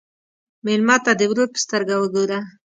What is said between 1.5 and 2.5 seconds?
په سترګه وګوره.